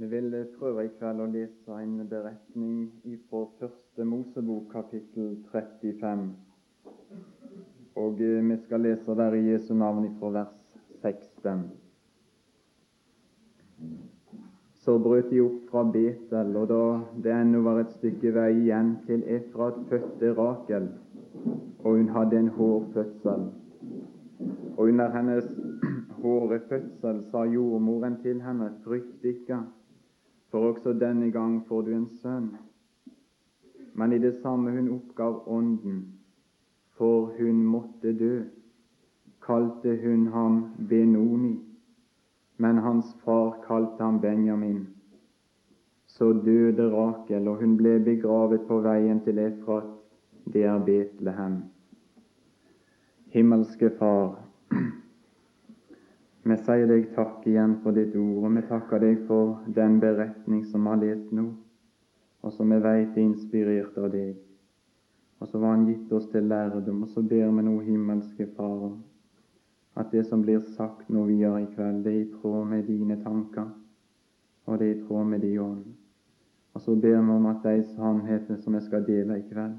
[0.00, 2.84] Vi vil prøve i kveld å lese en beretning
[3.26, 6.20] fra Første Mosebok, kapittel 35.
[7.98, 10.52] Og eh, vi skal lese der i Jesu navn fra vers
[11.02, 11.64] 16.
[14.84, 16.84] Så brøt de opp fra Betel, og da
[17.24, 20.86] det ennå var et stykke vei igjen til Efrat, fødte Rakel,
[21.82, 23.50] og hun hadde en hårfødsel.
[24.76, 25.50] Og under hennes
[26.22, 29.58] hårde fødsel sa jordmoren til henne, frykt ikke,
[30.50, 32.48] for også denne gang får du en sønn.
[33.94, 36.04] Men i det samme hun oppgav ånden,
[36.96, 38.42] for hun måtte dø,
[39.42, 41.56] kalte hun ham Benoni,
[42.56, 44.86] men hans far kalte ham Benjamin.
[46.06, 49.90] Så døde Rakel, og hun ble begravet på veien til Efrat,
[50.52, 51.62] det er Betlehem.
[53.28, 54.38] Himmelske Far,
[56.48, 60.62] vi sier deg takk igjen for ditt ord, og vi takker deg for den beretning
[60.64, 61.44] som vi har lest nå,
[62.42, 64.36] og som vi vet er inspirert av deg.
[65.38, 68.92] Og så var Han gitt oss til lærdom, og så ber vi nå, himmelske Far,
[69.98, 73.18] at det som blir sagt nå videre i kveld, det er i tråd med dine
[73.22, 73.68] tanker,
[74.66, 75.84] og det er i tråd med din ånd.
[76.74, 79.76] Og så ber vi om at de sannhetene som vi skal dele i kveld,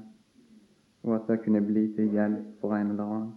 [1.02, 3.32] og at det kunne bli til hjelp for en eller annen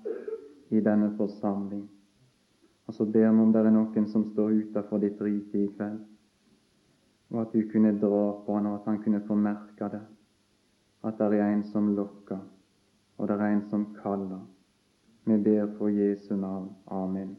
[0.69, 1.87] i denne forsamling.
[2.87, 6.01] Og så ber vi om det er noen som står utenfor ditt rike i kveld,
[7.31, 10.01] og at du kunne dra på han, og at han kunne få merke det.
[11.03, 12.43] At det er en som lokker,
[13.17, 14.43] og det er en som kaller.
[15.25, 16.69] Vi ber på Jesu navn.
[16.91, 17.37] Amen.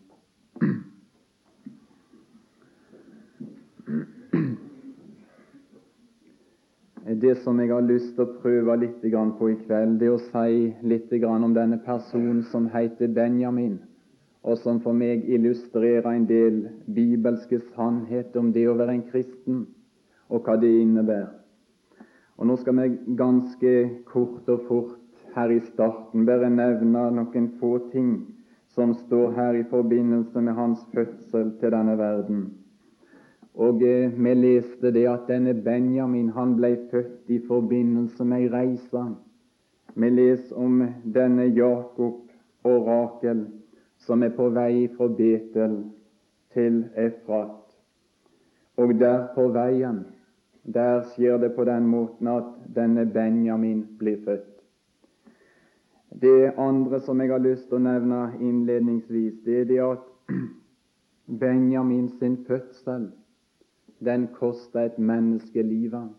[7.05, 9.03] Det som jeg har lyst til å prøve litt
[9.39, 13.78] på i kveld, det er å si litt om denne personen som heter Benjamin
[14.45, 16.59] og som for meg illustrerer en del
[16.95, 19.64] bibelske sannheter om det å være en kristen,
[20.28, 21.33] og hva det innebærer.
[22.37, 23.72] Og Nå skal vi ganske
[24.11, 25.00] kort og fort
[25.37, 28.10] her i starten bare nevne noen få ting
[28.75, 32.44] som står her i forbindelse med hans fødsel til denne verden.
[33.55, 38.49] Og eh, Vi leste det at denne Benjamin han ble født i forbindelse med ei
[38.50, 39.05] reise.
[39.94, 40.82] Vi leser om
[41.15, 42.26] denne Jakob
[42.65, 43.47] og Rakel
[44.06, 45.76] som er på vei fra Betel
[46.54, 47.76] til Efrat.
[48.76, 50.04] Og der på veien,
[50.65, 54.50] der skjer det på den måten at denne Benjamin blir født.
[56.22, 60.04] Det andre som jeg har lyst til å nevne innledningsvis, det er det at
[61.41, 63.09] Benjamin sin fødsel,
[64.04, 66.12] den kosta et menneske livet.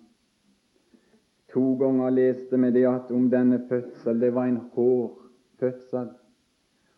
[1.54, 5.22] To ganger leste vi det at om denne fødsel, det var en hård
[5.60, 6.10] fødsel.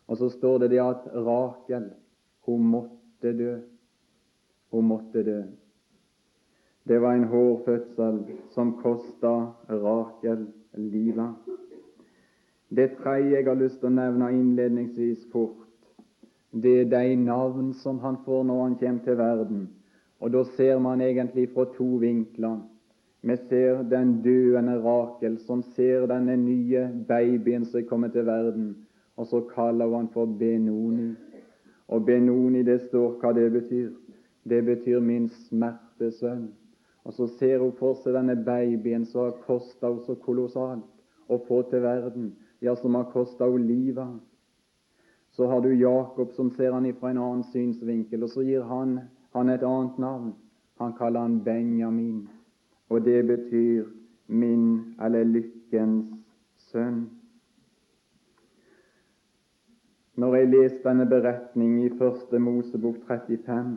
[0.08, 1.90] Og så står det det at Rakel,
[2.48, 3.56] hun måtte dø.
[4.72, 5.42] Hun måtte dø.
[6.88, 8.22] Det var en hårfødsel
[8.54, 9.34] som kosta
[9.68, 11.34] Rakel livet.
[12.68, 15.64] Det tredje jeg har lyst til å nevne innledningsvis fort,
[16.52, 19.62] det er de navn som han får når han kommer til verden.
[20.20, 22.58] Og da ser man egentlig fra to vinkler.
[23.22, 28.76] Vi ser den døende Rakel som ser denne nye babyen som er kommet til verden
[29.18, 31.14] og så kaller hun han for Benoni.
[31.88, 33.90] Og Benoni, det står hva det betyr.
[34.48, 36.46] Det betyr min smertesønn.
[37.04, 40.86] Og så ser hun for seg denne babyen som har kosta henne så kolossalt
[41.28, 42.30] å få til verden,
[42.60, 44.18] ja, som har kosta henne livet.
[45.34, 49.00] Så har du Jakob som ser han fra en annen synsvinkel, og så gir han
[49.34, 50.32] han et annet navn.
[50.78, 52.28] Han kaller han Benjamin,
[52.88, 53.84] og det betyr
[54.26, 56.14] min eller lykkens
[56.70, 57.17] sønn.
[60.18, 63.76] Når jeg leser denne beretningen i Første Mosebok 35,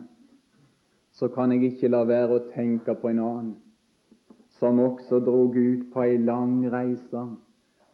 [1.14, 3.52] så kan jeg ikke la være å tenke på en annen
[4.58, 7.22] som også drog ut på ei lang reise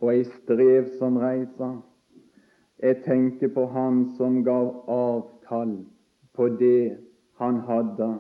[0.01, 1.71] og ei strevsom reise.
[2.81, 5.83] Jeg tenker på han som gav avtall
[6.33, 6.97] på det
[7.43, 8.13] han hadde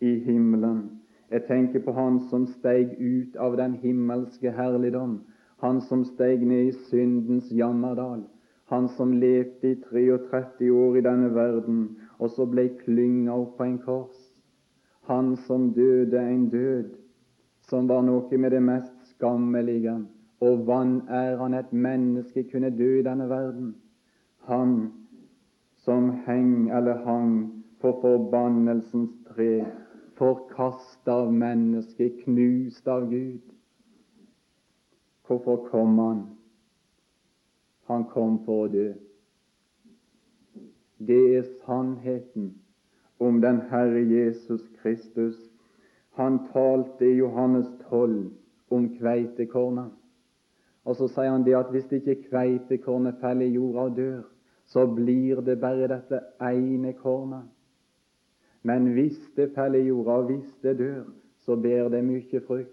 [0.00, 0.84] i himmelen.
[1.28, 5.18] Jeg tenker på han som steig ut av den himmelske herligdom,
[5.60, 8.24] han som steig ned i syndens jammerdal
[8.74, 11.80] han som levde i 33 år i denne verden,
[12.18, 14.18] og så ble klynga opp på en kors.
[15.06, 16.96] Han som døde en død
[17.68, 19.94] som var noe med det mest skammelige
[20.44, 23.74] og vanærende et menneske kunne dø i denne verden.
[24.48, 24.92] Han
[25.84, 27.32] som heng eller hang
[27.80, 29.64] på forbannelsens tre,
[30.18, 33.42] forkasta av mennesket, knust av Gud.
[35.26, 36.24] Hvorfor kom han?
[37.90, 38.92] Han kom for å dø.
[41.04, 42.54] Det er sannheten
[43.20, 45.36] om den Herre Jesus Kristus.
[46.16, 48.30] Han talte i Johannes 12
[48.70, 49.90] om kveitekornet.
[50.84, 54.22] Og så sier han det at hvis ikke kveitekornet faller i jorda og dør,
[54.66, 57.48] så blir det bare dette ene kornet.
[58.62, 61.04] Men hvis det faller i jorda, og hvis det dør,
[61.44, 62.70] så ber det mye frukt.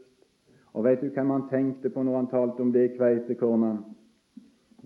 [0.73, 3.83] Og vet du hvem han tenkte på når han talte om det kveitekornet?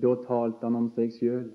[0.01, 1.49] Da talte han om seg sjøl.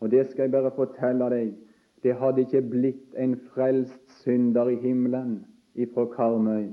[0.00, 1.54] Og det skal jeg bare fortelle deg.
[2.02, 5.40] Det hadde ikke blitt en frelst synder i himmelen
[5.74, 6.68] ifra Karmøy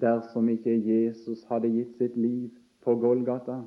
[0.00, 2.48] dersom ikke Jesus hadde gitt sitt liv
[2.84, 3.60] på Golgata.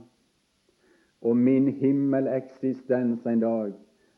[1.21, 3.73] Og min himmeleksistens en dag,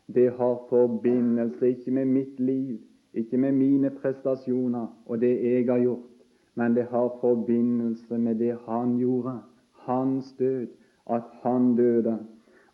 [0.07, 2.79] det har forbindelse ikke med mitt liv,
[3.13, 6.11] ikke med mine prestasjoner og det jeg har gjort,
[6.55, 9.39] men det har forbindelse med det han gjorde,
[9.73, 10.67] hans død,
[11.09, 12.17] at han døde.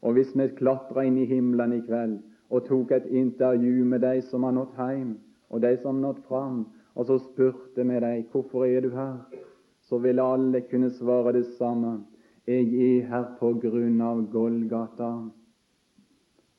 [0.02, 2.20] Og hvis vi klatra inn i himmelen i kveld
[2.50, 5.12] og tok et intervju med de som har nådd hjem,
[5.50, 9.18] og de som har nådd fram, og så spurte vi dem hvorfor er du her,
[9.82, 12.02] så ville alle kunne svare det samme.
[12.48, 15.12] Jeg er her på grunn av Golgata.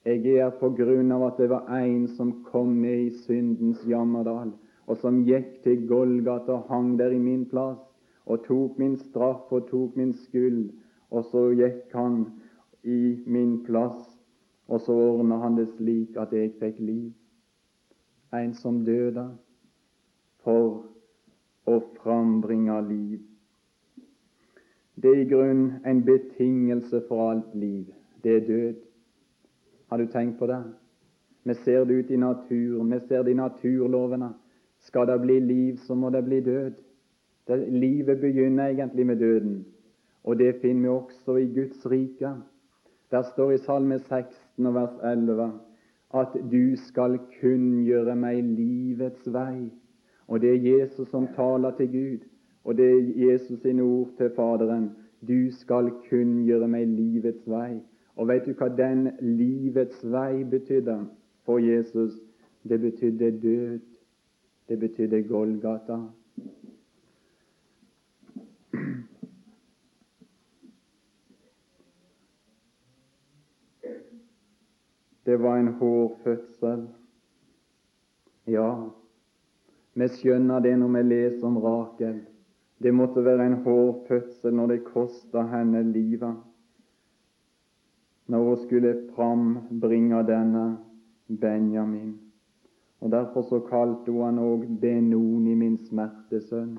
[0.05, 3.83] Jeg er her på grunn av at det var en som kom ned i syndens
[3.89, 4.53] jammerdal,
[4.87, 7.81] og som gikk til Golgata og hang der i min plass,
[8.27, 10.71] og tok min straff og tok min skyld,
[11.13, 12.25] og så gikk han
[12.83, 14.09] i min plass
[14.73, 17.11] og så ordna han det slik at jeg fikk liv.
[18.33, 19.27] En som døde
[20.45, 20.87] for
[21.69, 23.19] å frambringe liv.
[24.97, 27.91] Det er i grunn en betingelse for alt liv.
[28.25, 28.81] Det er død.
[29.91, 30.63] Har du tenkt på det?
[31.45, 34.31] Vi ser det ut i naturen, vi ser det i naturlovene.
[34.81, 36.73] Skal det bli liv, så må det bli død.
[37.47, 39.65] Det, livet begynner egentlig med døden,
[40.25, 42.35] og det finner vi også i Guds rike.
[43.11, 45.53] Der står i Salme 16 og vers 11
[46.15, 49.71] at du skal kunngjøre meg livets vei.
[50.29, 52.27] Og det er Jesus som taler til Gud,
[52.65, 54.91] og det er Jesus sine ord til Faderen.
[55.29, 57.81] Du skal kunngjøre meg livets vei.
[58.17, 60.99] Og vet du hva den livets vei betydde
[61.47, 62.19] for Jesus?
[62.69, 63.81] Det betydde død.
[64.69, 65.99] Det betydde Golgata.
[75.33, 76.81] Det var en hård fødsel.
[78.47, 78.91] Ja,
[79.97, 82.19] vi skjønner det når vi leser om Rakel.
[82.85, 86.37] Det måtte være en hård fødsel når det kosta henne livet.
[88.29, 90.67] Når hun skulle frambringe denne
[91.41, 92.13] Benjamin.
[93.01, 96.77] Og Derfor så kalte hun han òg Benoni, min smertesønn.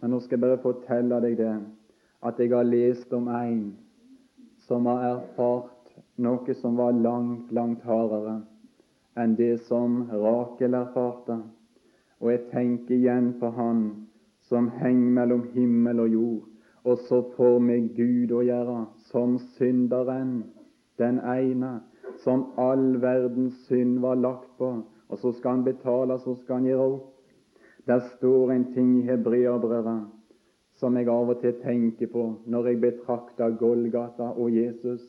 [0.00, 1.56] Men nå skal jeg bare fortelle deg det,
[2.26, 3.76] at jeg har lest om en
[4.66, 5.77] som har erfart
[6.18, 8.40] noe som var langt, langt hardere
[9.18, 11.40] enn det som Rakel erfarte.
[12.18, 13.82] Og jeg tenker igjen på han
[14.48, 16.44] som henger mellom himmel og jord,
[16.84, 18.78] og så får med Gud å gjøre,
[19.10, 20.44] som synderen,
[20.98, 21.78] den ene,
[22.24, 24.70] som all verdens synd var lagt på,
[25.08, 27.10] og så skal han betale, så skal han gjøre opp.
[27.88, 30.08] Der står en ting i Hebreabrevet
[30.78, 35.02] som jeg av og til tenker på når jeg betrakter Golgata og Jesus.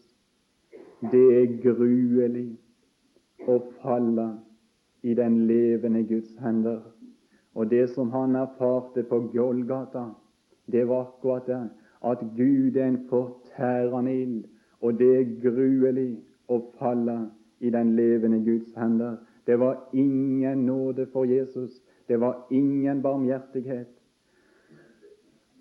[1.00, 2.50] Det er gruelig
[3.48, 4.26] å falle
[5.08, 6.82] i den levende Guds hender.
[7.56, 10.10] Og det som han erfarte på Golgata,
[10.68, 11.62] det var akkurat det
[12.04, 14.44] at Gud er en fortærende ild,
[14.82, 16.12] og det er gruelig
[16.48, 17.18] å falle
[17.60, 19.18] i den levende Guds hender.
[19.48, 21.80] Det var ingen nåde for Jesus.
[22.08, 23.88] Det var ingen barmhjertighet.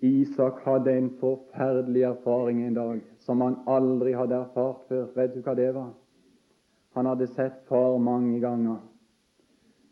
[0.01, 5.07] Isak hadde en forferdelig erfaring en dag som han aldri hadde erfart før.
[5.15, 5.91] Vet du hva det var?
[6.97, 8.79] Han hadde sett far mange ganger,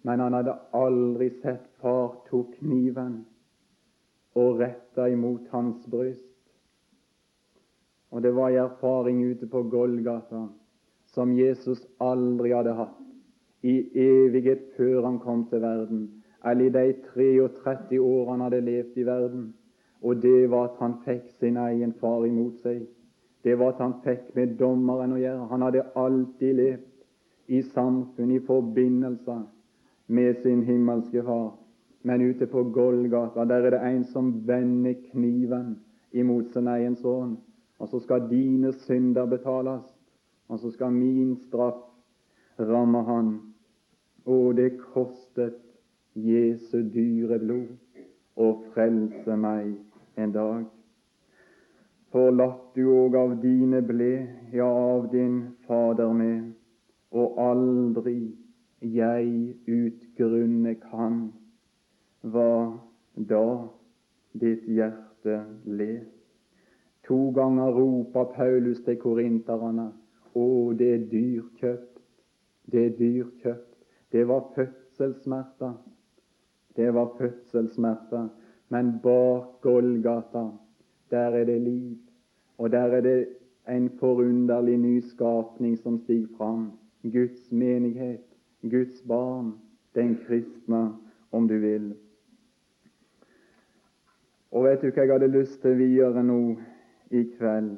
[0.03, 3.19] men han hadde aldri sett far tok kniven
[4.37, 6.23] og retta imot hans bryst.
[8.11, 10.47] Og det var en erfaring ute på Golgata
[11.13, 16.03] som Jesus aldri hadde hatt i evighet før han kom til verden,
[16.45, 19.47] eller i de 33 år han hadde levd i verden
[20.01, 22.83] og det var at han fikk sin egen far imot seg.
[23.47, 25.45] Det var at han fikk med dommeren å gjøre.
[25.47, 29.37] Han hadde alltid levd i samfunn, i forbindelse
[30.11, 31.53] med sin himmelske far.
[32.03, 35.77] Men ute på Golgata der er det en som vender kniven
[36.11, 37.37] imot sin egen sønn.
[37.79, 39.87] Og så skal dine synder betales,
[40.51, 41.79] og så skal min straff
[42.59, 43.33] ramme han.
[44.25, 45.55] Og det kostet
[46.19, 47.77] Jesu dyre blod
[48.35, 49.77] å frelse meg
[50.19, 50.65] en dag.
[52.11, 54.11] Forlatt du òg av dine ble,
[54.55, 56.53] ja, av din Fader med,
[57.11, 58.19] og aldri
[58.79, 61.17] jeg utgrunne kan
[62.21, 62.51] hva
[63.31, 63.47] da
[64.39, 65.91] ditt hjerte le.
[67.07, 69.89] To ganger roper Paulus til korinterne
[70.35, 70.47] å,
[70.77, 72.01] det er dyrkjøpt,
[72.71, 73.73] det er dyrkjøpt.
[74.11, 75.73] Det var fødselssmerter.
[76.75, 78.27] Det var fødselssmerter.
[78.69, 80.45] Men bak Golgata,
[81.11, 81.97] der er det liv.
[82.57, 83.27] Og der er det
[83.69, 86.71] en forunderlig nyskapning som stiger fram.
[87.03, 88.21] Guds menighet,
[88.61, 89.53] Guds barn,
[89.95, 90.93] den kristne,
[91.31, 91.95] om du vil.
[94.51, 96.55] Og vet du hva jeg hadde lyst til videre nå
[97.11, 97.77] i kveld?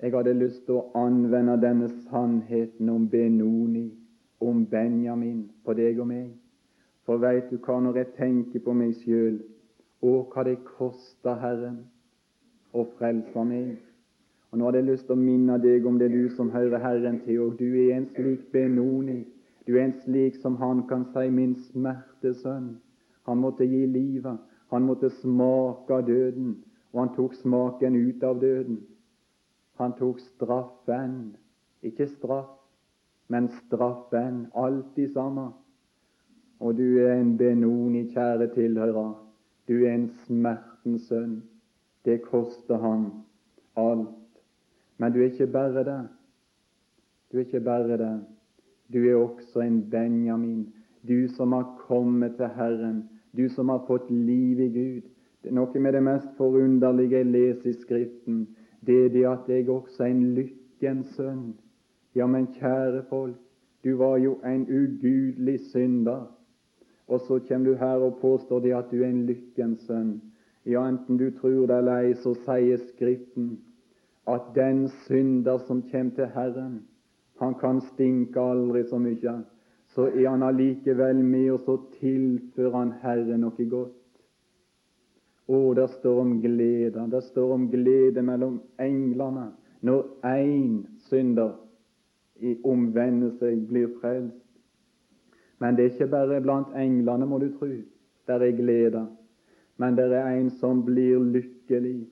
[0.00, 3.88] Jeg hadde lyst til å anvende denne sannheten om Benoni,
[4.40, 6.30] om Benjamin, på deg og meg.
[7.04, 9.40] For veit du hva, når jeg tenker på meg sjøl,
[10.02, 11.82] og hva det kosta Herren
[12.74, 13.74] å frelser meg
[14.54, 17.16] og Nå hadde jeg lyst til å minne deg om det, du som hører Herren
[17.24, 19.24] til, og du er en slik Benoni.
[19.66, 22.68] Du er en slik som han kan si, min smertesønn.
[23.26, 24.38] Han måtte gi livet.
[24.70, 26.52] Han måtte smake av døden,
[26.92, 28.76] og han tok smaken ut av døden.
[29.82, 31.16] Han tok straffen.
[31.82, 32.52] Ikke straff,
[33.26, 34.44] men straffen.
[34.54, 35.48] Alltid samme.
[36.60, 39.10] Og du er en Benoni, kjære tilhører.
[39.66, 41.40] Du er en smertens sønn.
[42.04, 43.06] Det koster han
[43.76, 44.08] alt.
[44.98, 46.00] Men du er ikke bare det.
[47.32, 48.14] Du er ikke bare det.
[48.92, 50.72] Du er også en Benjamin,
[51.08, 55.02] du som har kommet til Herren, du som har fått liv i Gud.
[55.42, 58.46] Det er Noe med det mest forunderlige jeg leser i Skriften,
[58.86, 61.54] det er det at jeg også er en lykkens sønn.
[62.14, 63.36] Ja, men kjære folk,
[63.84, 66.26] du var jo en ugudelig synder.
[67.08, 70.20] Og så kommer du her og påstår det at du er en lykkens sønn.
[70.64, 73.58] Ja, enten du tror det eller ei, så sier Skriften
[74.26, 76.78] at den synder som kommer til Herren,
[77.40, 79.34] han kan stinke aldri så mye,
[79.92, 84.00] så er han allikevel med, og så tilfører han Herren noe godt.
[85.44, 87.04] Å, det står om glede.
[87.12, 89.50] Det står om glede mellom englene
[89.84, 90.78] når én
[91.10, 91.52] synder
[92.40, 94.40] i omvendelse blir frelst.
[95.60, 97.68] Men det er ikke bare blant englene, må du tro.
[98.26, 99.04] Der er glede.
[99.78, 102.04] Men det er en som blir lykkelig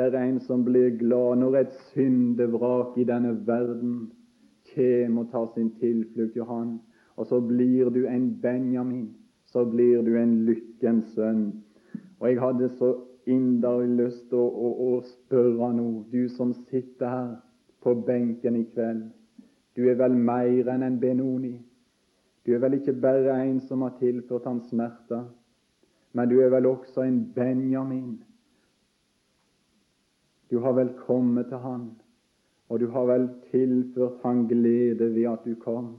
[0.00, 3.96] det er en som blir glad når et syndevrak i denne verden
[4.70, 6.78] kjem og tar sin tilflukt til Han.
[7.16, 9.10] Og så blir du en Benjamin,
[9.44, 11.42] så blir du en lykkens sønn.
[12.20, 12.94] Og jeg hadde så
[13.26, 17.34] inderlig lyst til å, å, å spørre nå, du som sitter her
[17.82, 19.10] på benken i kveld.
[19.76, 21.58] Du er vel mer enn en Benoni.
[22.46, 25.26] Du er vel ikke bare en som har tilført ham smerter,
[26.12, 28.18] men du er vel også en Benjamin
[30.50, 31.90] du har vel kommet til Han,
[32.68, 35.96] og du har vel tilført Han glede ved at du kom.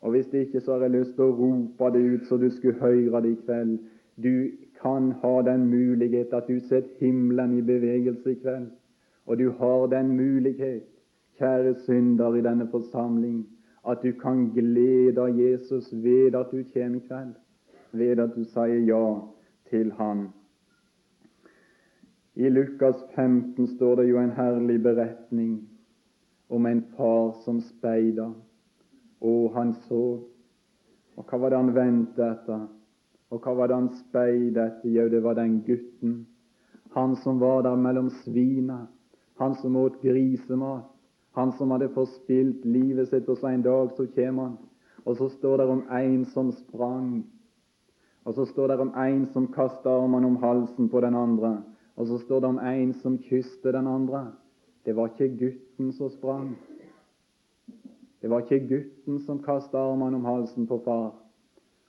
[0.00, 2.50] Og Hvis det ikke, så har jeg lyst til å rope det ut så du
[2.50, 3.78] skulle høre det i kveld.
[4.22, 4.48] Du
[4.82, 8.70] kan ha den mulighet at du setter himmelen i bevegelse i kveld.
[9.26, 10.88] Og du har den mulighet,
[11.38, 13.46] kjære synder i denne forsamling,
[13.88, 17.34] at du kan glede Jesus ved at du kommer i kveld,
[17.92, 19.04] ved at du sier ja
[19.70, 20.28] til Han.
[22.34, 25.68] I Lukas 15 står det jo en herlig beretning
[26.48, 28.30] om en far som speida,
[29.20, 30.04] og han så.
[31.16, 32.62] Og hva var det han ventet etter?
[33.30, 34.88] Og hva var det han speide etter?
[34.94, 36.14] Jo, det var den gutten.
[36.96, 38.86] Han som var der mellom svina.
[39.38, 40.88] Han som åt grisemat.
[41.38, 44.56] Han som hadde forspilt livet sitt, og så en dag så kommer han.
[45.04, 47.22] Og så står det om en som sprang.
[48.24, 51.62] Og så står det om en som kasta armene om halsen på den andre.
[51.96, 54.32] Og så står det om en som kysste den andre.
[54.84, 56.56] Det var ikke gutten som sprang.
[58.22, 61.12] Det var ikke gutten som kastet armene om halsen på far.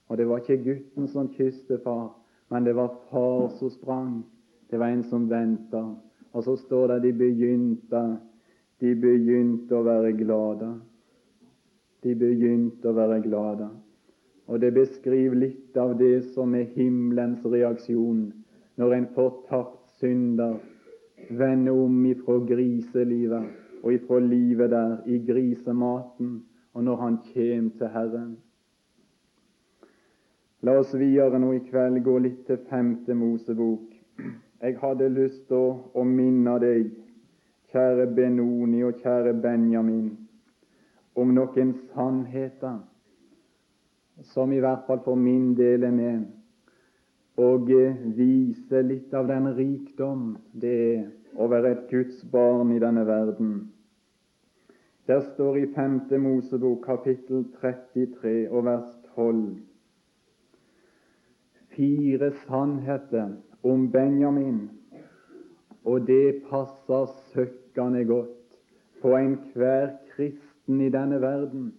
[0.08, 2.10] Og det var ikke gutten som kysste far,
[2.48, 4.24] men det var far som sprang.
[4.70, 5.84] Det var en som venta.
[6.32, 8.02] Og så står det de begynte
[8.82, 10.68] de begynte å være glade.
[12.02, 13.68] De begynte å være glade.
[14.46, 18.30] Og det beskriver litt av det som er himmelens reaksjon
[18.80, 20.56] når en fortapt synder
[21.30, 26.42] vender om ifra griselivet og ifra livet der i grisematen,
[26.74, 28.36] og når han kjem til Herren.
[30.62, 33.88] La oss videre nå i kveld gå litt til femte Mosebok.
[34.62, 36.92] Jeg hadde lyst til å minne deg,
[37.74, 40.12] kjære Benoni og kjære Benjamin,
[41.18, 42.78] om noen sannheter
[44.30, 46.24] som i hvert fall for min del er med
[47.42, 47.70] og
[48.16, 51.04] vise litt av den rikdom det er
[51.40, 53.52] å være et Guds barn i denne verden.
[55.08, 56.00] Der står i 5.
[56.20, 59.62] Mosebok kapittel 33 og vers 12
[61.76, 63.28] fire sannheter
[63.62, 64.70] om Benjamin,
[65.84, 68.58] og det passer søkkende godt
[69.02, 71.72] på enhver kristen i denne verden.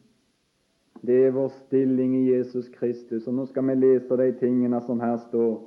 [1.06, 3.28] Det er vår stilling i Jesus Kristus.
[3.28, 5.58] Og Nå skal vi lese de tingene som her står,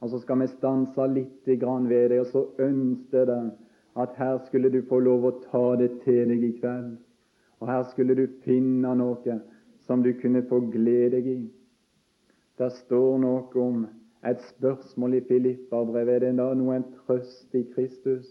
[0.00, 3.50] og så skal vi stanse litt ved det, og så ønsker deg
[3.96, 6.96] at her skulle du få lov å ta det til deg i kveld.
[7.60, 9.40] Og her skulle du finne noe
[9.86, 11.40] som du kunne få glede deg i.
[12.58, 13.86] Det står noe om
[14.28, 16.14] et spørsmål i Filipperbrevet.
[16.14, 18.28] Er det da noen trøst i Kristus?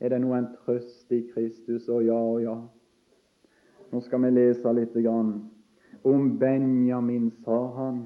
[0.00, 1.88] Er det noen trøst i Kristus?
[1.88, 2.56] Å ja, å ja.
[3.90, 4.94] Nå skal vi lese litt.
[4.94, 5.50] Grann.
[6.02, 8.00] Om Benjamin sa han,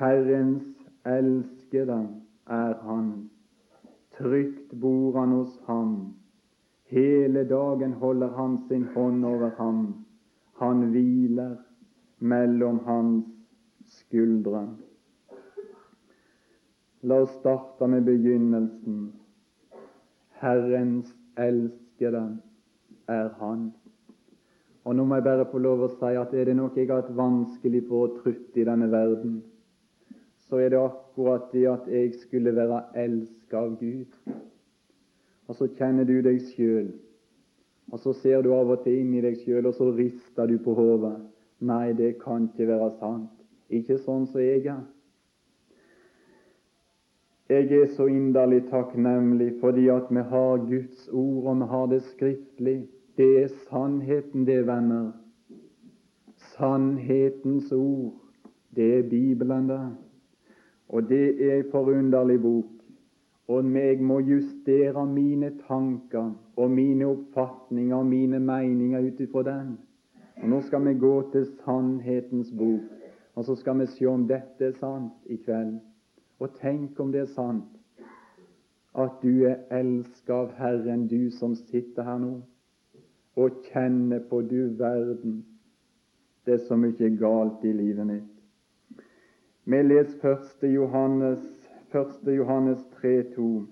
[0.00, 0.66] Herrens
[1.06, 1.98] elskede
[2.46, 3.30] er han.
[4.18, 5.94] Trygt bor han hos ham.
[6.90, 9.82] Hele dagen holder han sin hånd over ham.
[10.60, 11.56] Han hviler
[12.18, 13.30] mellom hans
[13.86, 14.66] skuldre.
[17.00, 19.12] La oss starte med begynnelsen.
[20.40, 22.38] Herrens elskede
[23.08, 23.70] er Han.
[24.84, 27.02] Og Nå må jeg bare få lov å si at er det noe jeg har
[27.02, 29.40] hatt vanskelig for å trutte i denne verden,
[30.48, 34.16] så er det akkurat det at jeg skulle være elska av Gud.
[35.50, 36.88] Og så kjenner du deg sjøl,
[37.92, 40.56] og så ser du av og til inn i deg sjøl, og så rister du
[40.62, 41.18] på hodet.
[41.60, 43.30] Nei, det kan ikke være sant.
[43.70, 44.80] Ikke sånn som jeg er.
[47.50, 52.00] Jeg er så inderlig takknemlig fordi at vi har Guds ord, og vi har det
[52.12, 52.78] skriftlig.
[53.20, 55.10] Det er sannheten, det, venner.
[56.36, 58.14] Sannhetens ord,
[58.76, 59.80] det er Bibelen, da.
[60.88, 62.70] Og det er en forunderlig bok.
[63.48, 69.74] Og meg må justere mine tanker og mine oppfatninger og mine meninger ut ifra den.
[70.40, 72.86] Og Nå skal vi gå til sannhetens bok,
[73.34, 75.76] og så skal vi se om dette er sant i kveld.
[76.38, 77.68] Og tenk om det er sant
[78.96, 82.38] at du er elsket av Herren, du som sitter her nå,
[83.36, 85.44] og kjenne på du verden.
[86.46, 88.36] Det er så mye galt i livet mitt.
[89.64, 90.64] Vi leser 1.
[90.74, 91.44] Johannes,
[91.94, 92.36] 1.
[92.36, 93.66] Johannes 3,2.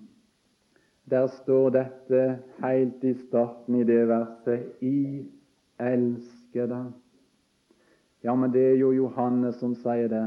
[1.11, 5.25] Der står dette helt i starten i det verset I
[5.81, 6.92] elskede.
[8.25, 10.27] Ja, men det er jo Johannes som sier det.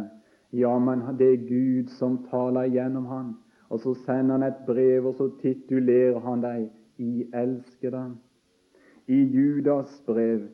[0.51, 3.33] Ja, men det er Gud som taler gjennom han.
[3.69, 6.67] Og så sender han et brev, og så titulerer han deg
[6.97, 8.09] I elskede.
[9.11, 10.47] I Judas brev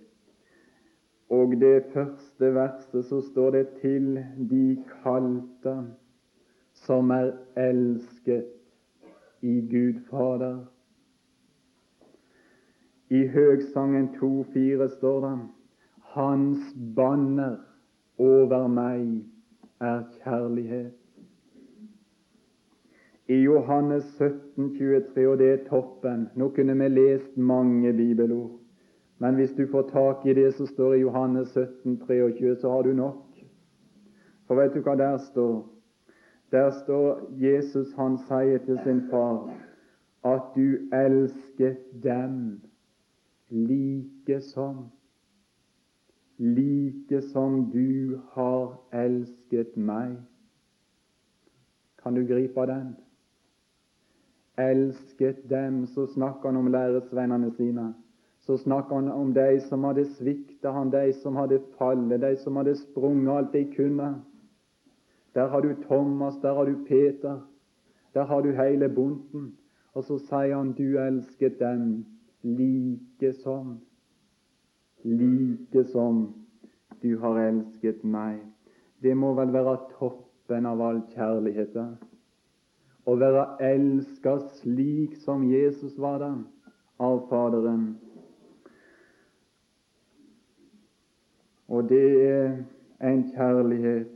[1.30, 5.76] og det første verset så står det til de kalte
[6.74, 8.48] som er elsket
[9.42, 10.66] i Gud Fader.
[13.10, 15.40] I Høgsangen 2,4 står det
[16.16, 17.58] Hans banner
[18.18, 19.20] over meg
[19.80, 20.96] er kjærlighet.
[23.30, 28.60] I Johannes 17, 23, og det er toppen Nå kunne vi lest mange bibelord.
[29.20, 32.82] Men hvis du får tak i det som står i Johannes 17, 23, så har
[32.82, 33.24] du nok.
[34.48, 35.66] For vet du hva der står?
[36.52, 39.50] Der står Jesus, han sier til sin far
[40.24, 42.62] at du elsker dem
[43.50, 44.86] like som
[46.38, 50.18] like som du har elsket meg.
[52.04, 52.96] Kan du gripe den?
[54.58, 57.94] Elsket dem, så snakker han om læresvennene sine
[58.48, 62.56] så snakker han om de som hadde svikta han, de som hadde fallet, de som
[62.56, 64.08] hadde sprunget alt de kunne.
[65.36, 67.42] Der har du Thomas, der har du Peter,
[68.14, 69.58] der har du hele bunten.
[69.94, 72.06] Og så sier han du elsket dem
[72.44, 73.80] like som,
[75.04, 76.34] like som
[77.04, 78.40] du har elsket meg.
[79.04, 81.76] Det må vel være toppen av all kjærlighet.
[83.08, 86.34] Å være elska slik som Jesus var da,
[87.00, 87.94] av Faderen.
[91.72, 92.58] Og det er
[93.00, 94.12] en kjærlighet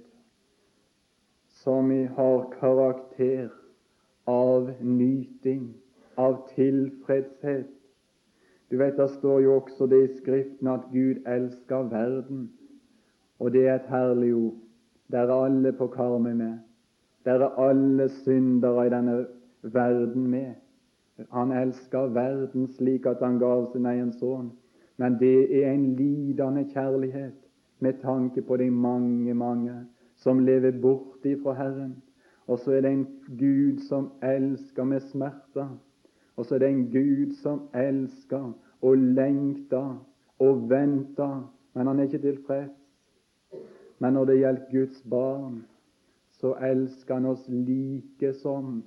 [1.61, 3.51] som har karakter
[4.27, 5.69] av nyting,
[6.17, 7.69] av tilfredshet.
[8.71, 12.51] Du vet, Det står jo også det i Skriften at Gud elsker verden.
[13.39, 14.55] Og det er et herlig ord.
[15.11, 16.59] Der er alle på karmet med.
[17.25, 19.25] Der er alle syndere i denne
[19.61, 20.53] verden med.
[21.31, 24.51] Han elsker verden slik at han gav sin egen sønn.
[24.97, 27.37] Men det er en lidende kjærlighet
[27.79, 29.73] med tanke på de mange, mange
[30.15, 31.95] som lever bort ifra Herren.
[32.47, 33.07] Og så er det en
[33.39, 35.77] Gud som elsker med smerter.
[36.35, 40.05] Og så er det en Gud som elsker og lengter
[40.39, 42.77] og venter, men han er ikke tilfreds.
[43.99, 45.65] Men når det gjelder Guds barn,
[46.41, 48.83] så elsker han oss like som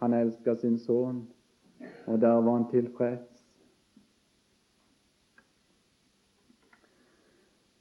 [0.00, 1.24] han elsker sin sønn.
[2.06, 3.42] Og der var han tilfreds.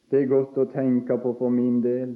[0.10, 2.16] Det er godt å tenke på for min del.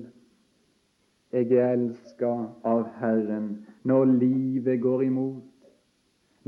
[1.33, 2.31] Jeg er elska
[2.65, 3.51] av Herren
[3.85, 5.69] når livet går imot,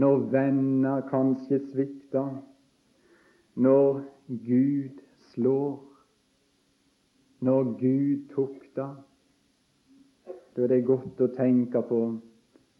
[0.02, 2.34] når venner kanskje svikter,
[3.56, 4.02] når
[4.48, 5.78] Gud slår,
[7.46, 8.96] når Gud tukter.
[10.56, 12.02] Da er det godt å tenke på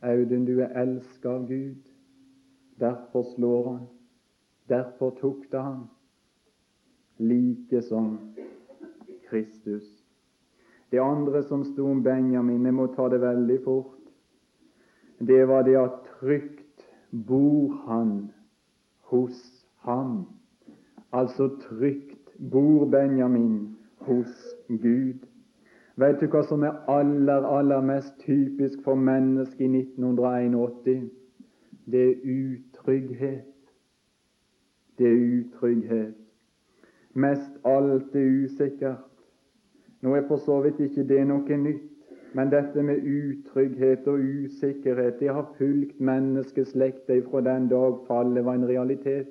[0.02, 1.88] Audun, du er elska av Gud.
[2.82, 3.88] Derfor slår han.
[4.70, 5.82] Derfor tukter han.
[7.18, 8.18] Like som
[9.30, 9.88] Kristus.
[10.92, 14.02] Det andre som sto om Benjamin, vi må ta det veldig fort,
[15.22, 18.32] det var det at trygt bor han
[19.12, 19.38] hos
[19.86, 20.26] ham.
[21.14, 25.31] Altså trygt bor Benjamin hos Gud.
[26.02, 31.12] Vet du hva som er aller, aller mest typisk for mennesket i 1981?
[31.92, 33.52] Det er utrygghet.
[34.98, 36.16] Det er utrygghet.
[37.14, 39.06] Mest alt er usikkert.
[40.02, 41.86] Nå er for så vidt ikke det noe nytt,
[42.34, 48.58] men dette med utrygghet og usikkerhet det har fulgt menneskeslekta fra den dag fallet var
[48.58, 49.30] en realitet.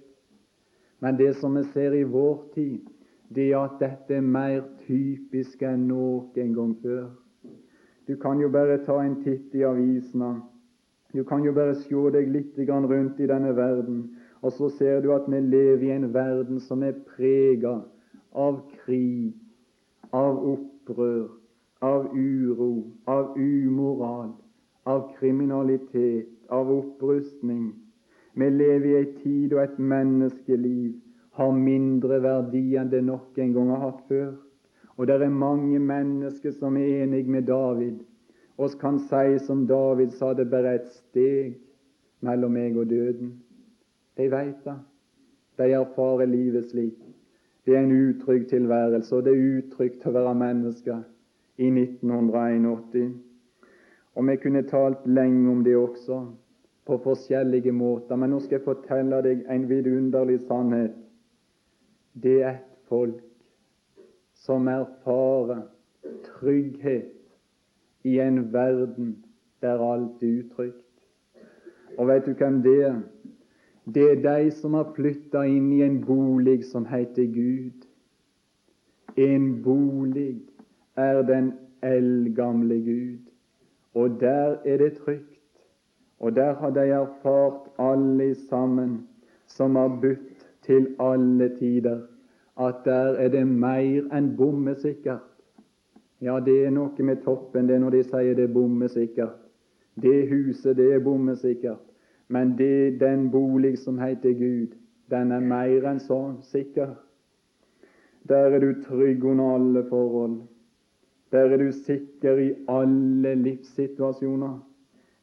[1.01, 2.87] Men det som vi ser i vår tid,
[3.35, 7.11] det at dette er mer typisk enn noen gang før.
[8.09, 10.41] Du kan jo bare ta en titt i avisene.
[11.15, 15.13] Du kan jo bare se deg litt rundt i denne verden, og så ser du
[15.13, 17.81] at vi lever i en verden som er prega
[18.35, 19.35] av krig,
[20.13, 21.29] av opprør,
[21.83, 24.33] av uro, av umoral,
[24.87, 27.75] av kriminalitet, av opprustning.
[28.35, 30.95] Vi lever i ei tid og et menneskeliv
[31.39, 34.33] har mindre verdi enn det nok en gang har hatt før.
[34.97, 38.03] Og det er mange mennesker som er enig med David,
[38.59, 41.55] og kan si som David sa, det bare et steg
[42.21, 43.33] mellom meg og døden.
[44.19, 44.77] De veit det.
[45.57, 46.99] De erfarer livet slik.
[47.65, 50.99] Det er en utrygg tilværelse, og det er utrygt å være menneske
[51.57, 53.15] i 1981.
[54.17, 56.21] Og vi kunne talt lenge om det også,
[56.87, 61.00] på forskjellige måter, men nå skal jeg fortelle deg en vidunderlig sannhet.
[62.23, 63.23] Det er et folk
[64.35, 65.63] som erfarer
[66.25, 67.13] trygghet
[68.05, 69.25] i en verden
[69.63, 70.87] der alt er utrygt.
[71.99, 73.01] Og vet du hvem det er?
[73.95, 77.87] Det er de som har flytta inn i en bolig som heter Gud.
[79.17, 80.41] En bolig
[80.97, 81.53] er den
[81.83, 83.19] eldgamle Gud,
[83.95, 85.41] og der er det trygt.
[86.21, 89.09] Og der har de erfart alle sammen
[89.47, 92.01] som har budt til alle tider,
[92.61, 95.27] at der er det mer enn bommesikkert.
[96.21, 99.39] Ja, det er noe med toppen det når de sier det er bommesikkert.
[100.01, 101.81] Det huset, det er bommesikkert.
[102.29, 104.77] Men det, den bolig som heter Gud,
[105.11, 106.93] den er mer enn sånn sikker.
[108.29, 110.43] Der er du trygg under alle forhold.
[111.33, 114.59] Der er du sikker i alle livssituasjoner.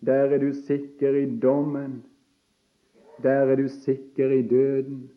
[0.06, 2.02] Der er du sikker i dommen.
[3.24, 5.08] Der er du sikker i døden.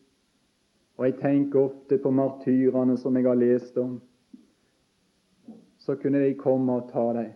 [1.01, 3.95] Og jeg tenker ofte på martyrene som jeg har lest om.
[5.81, 7.31] Så kunne de komme og ta deg.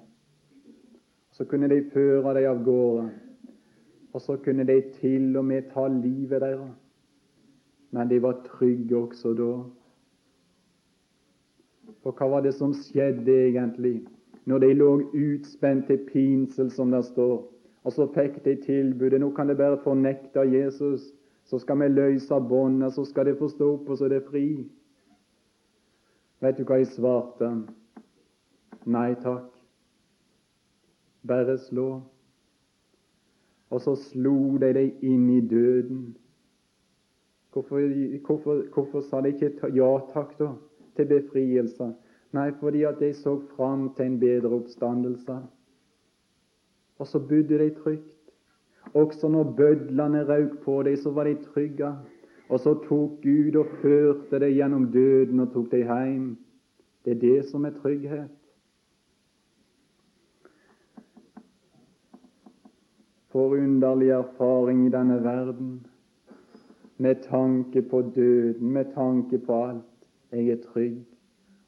[1.34, 3.08] Så kunne de føre deg av gårde.
[4.14, 6.78] Og så kunne de til og med ta livet deres.
[7.90, 9.50] Men de var trygge også da.
[12.06, 13.98] For hva var det som skjedde egentlig
[14.46, 17.40] når de lå utspent til pinsel, som det står?
[17.82, 21.10] Og så fikk de tilbudet nå kan de bare fornekte Jesus,
[21.46, 24.26] så skal vi løse båndet, så skal de få stå opp, og så er det
[24.30, 24.48] fri.
[26.42, 27.52] Vet du hva jeg svarte?
[28.86, 29.52] Nei takk.
[31.26, 31.90] Bare slå
[33.76, 36.16] og så slo de deg inn i døden.
[37.52, 37.82] Hvorfor,
[38.28, 40.52] hvorfor, hvorfor sa de ikke ja takk da
[40.96, 41.90] til befrielse?
[42.36, 45.38] Nei, fordi at de så fram til en bedre oppstandelse.
[47.00, 48.15] Og så bodde de trygt.
[48.96, 51.92] Også når bødlene røk på dem, så var de trygge.
[52.50, 56.26] Og så tok Gud og førte dem gjennom døden og tok dem hjem.
[57.06, 58.34] Det er det som er trygghet.
[63.36, 65.86] forunderlig erfaring i denne verden
[66.98, 70.08] med tanke på døden, med tanke på alt.
[70.32, 71.06] Jeg er trygg.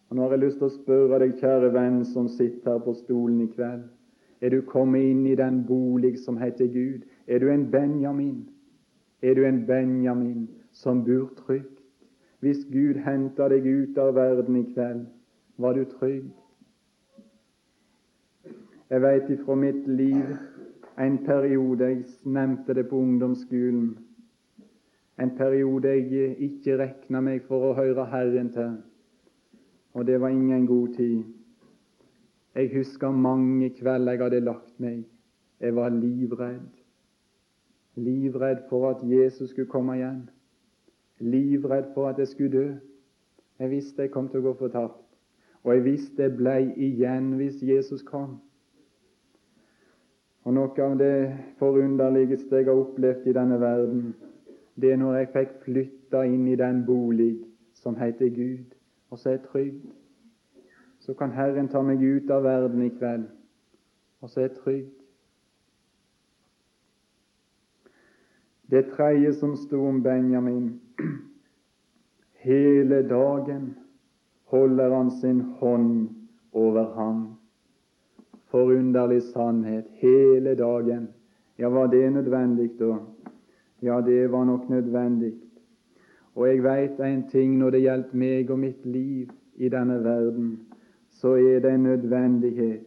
[0.09, 2.93] Og Nå har jeg lyst til å spørre deg, kjære venn som sitter her på
[2.95, 3.83] stolen i kveld.
[4.39, 7.03] Er du kommet inn i den bolig som heter Gud?
[7.27, 8.49] Er du en Benjamin?
[9.21, 11.83] Er du en Benjamin som bor trygt?
[12.39, 15.07] Hvis Gud henter deg ut av verden i kveld,
[15.57, 16.29] var du trygg?
[18.89, 20.37] Jeg veit ifra mitt liv
[20.97, 23.97] en periode Jeg nevnte det på ungdomsskolen.
[25.19, 28.77] En periode jeg ikke regna meg for å høre Herren til.
[29.93, 31.23] Og det var ingen god tid.
[32.55, 35.03] Jeg husker mange kvelder jeg hadde lagt meg.
[35.59, 36.76] Jeg var livredd.
[37.97, 40.29] Livredd for at Jesus skulle komme igjen.
[41.19, 42.67] Livredd for at jeg skulle dø.
[43.59, 45.01] Jeg visste jeg kom til å gå fortapt.
[45.65, 48.37] Og jeg visste jeg blei igjen hvis Jesus kom.
[50.47, 51.15] Og Noe av det
[51.59, 54.13] forunderligste jeg har opplevd i denne verden,
[54.79, 57.33] det er når jeg fikk flytta inn i den bolig
[57.75, 58.77] som heter Gud,
[59.09, 59.81] og så er jeg trygg.
[61.03, 63.25] Så kan Herren ta meg ut av verden i kveld,
[64.21, 64.87] og så er jeg trygg.
[68.69, 70.79] Det tredje som sto om Benjamin
[72.33, 73.75] Hele dagen
[74.45, 76.09] holder han sin hånd
[76.51, 77.35] over ham.
[78.51, 81.07] Forunderlig sannhet hele dagen.
[81.57, 82.97] Ja, var det nødvendig da?
[83.81, 85.33] Ja, det var nok nødvendig.
[86.35, 90.59] Og jeg veit en ting når det gjelder meg og mitt liv i denne verden,
[91.09, 92.85] så er det en nødvendighet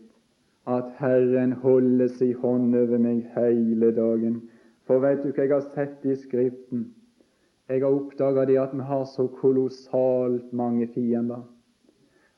[0.66, 4.42] at Herren holder sin hånd over meg hele dagen.
[4.90, 6.80] For vet du hva jeg har sett i Skriften?
[7.70, 11.44] Jeg har oppdaga det at vi har så kolossalt mange fiender.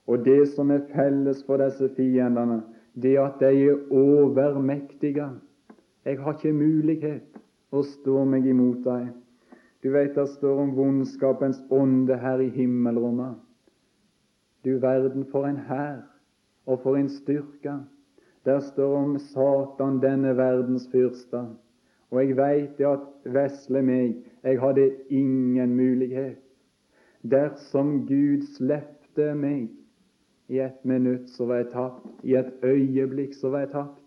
[0.05, 2.59] Og det som er felles for disse fiendene,
[2.93, 5.31] det er at de er overmektige.
[6.05, 7.41] Jeg har ikke mulighet
[7.73, 9.09] å stå meg imot dem.
[9.81, 13.41] Du vet det står om vondskapens ånde her i himmelrommet.
[14.61, 16.05] Du verden for en hær,
[16.69, 17.81] og for en styrke.
[18.45, 21.47] Der står om Satan, denne verdens fyrste.
[22.13, 26.37] Og jeg veit at vesle meg, jeg hadde ingen mulighet.
[27.23, 29.71] Dersom Gud slepte meg
[30.53, 32.09] i et minutt så var jeg tapt.
[32.23, 33.99] I et øyeblikk så var jeg tapt.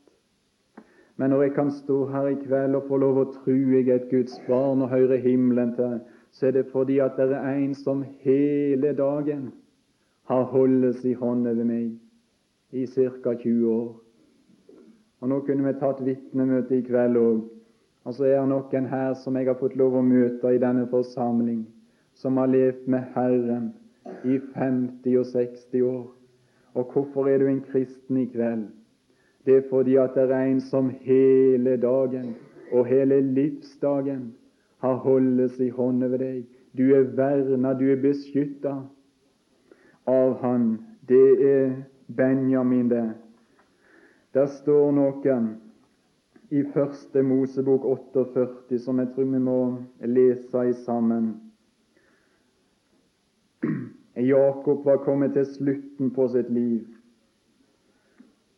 [1.17, 4.01] Men når jeg kan stå her i kveld og få lov å tro jeg er
[4.01, 5.99] et Guds barn og høre himmelen til,
[6.35, 9.53] så er det fordi at det er en som hele dagen
[10.27, 11.95] har holdt i hånd over meg
[12.75, 13.33] i ca.
[13.33, 13.95] 20 år.
[15.21, 17.54] Og Nå kunne vi tatt vitnemøte i kveld òg.
[18.05, 20.85] Og så er det noen her som jeg har fått lov å møte i denne
[20.91, 21.65] forsamling,
[22.13, 23.71] som har levd med Herren
[24.23, 26.05] i 50 og 60 år.
[26.75, 28.67] Og hvorfor er du en kristen i kveld?
[29.45, 32.35] Det er fordi at det er en som hele dagen
[32.71, 34.33] og hele livsdagen
[34.81, 36.45] har holdt i hånd over deg.
[36.77, 38.75] Du er verna, du er beskytta
[40.05, 40.77] av Han.
[41.07, 41.75] Det er
[42.07, 43.13] Benjamin, det.
[44.33, 45.37] Der står noe
[46.55, 49.59] i Første Mosebok 48 som jeg tror vi må
[50.07, 51.25] lese i sammen.
[54.15, 56.85] Jakob var kommet til slutten på sitt liv.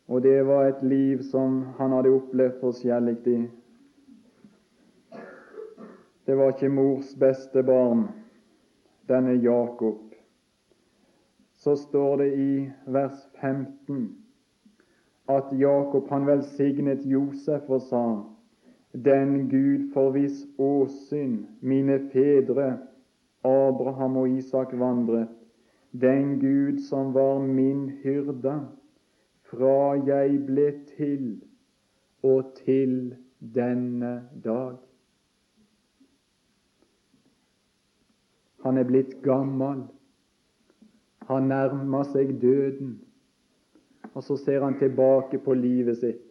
[0.06, 3.40] Og det var et liv som han hadde opplevd forskjellig i.
[6.26, 8.06] Det var ikke mors beste barn,
[9.10, 10.14] denne Jakob.
[11.58, 12.50] Så står det i
[12.86, 14.27] vers 15
[15.28, 18.04] at Jakob han velsignet Josef og sa:"
[19.04, 22.78] Den Gud for hvis åsyn mine fedre
[23.44, 25.28] Abraham og Isak vandret,
[25.92, 28.68] den Gud som var min hyrde
[29.42, 31.42] fra jeg ble til
[32.22, 33.14] og til
[33.54, 34.76] denne dag.
[38.64, 39.84] Han er blitt gammel.
[41.28, 42.98] Han nærmer seg døden.
[44.14, 46.24] Og så ser han tilbake på livet sitt.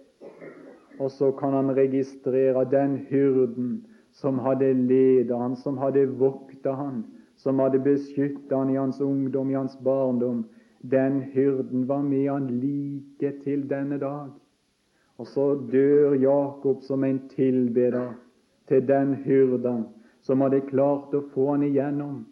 [1.00, 7.04] Og så kan han registrere den hyrden som hadde ledet han, som hadde vokta han,
[7.38, 10.46] som hadde beskyttet han i hans ungdom, i hans barndom,
[10.82, 14.30] den hyrden var med han like til denne dag.
[15.18, 18.14] Og så dør Jakob som en tilbeder
[18.68, 19.86] til den hyrden
[20.22, 22.26] som hadde klart å få han igjennom.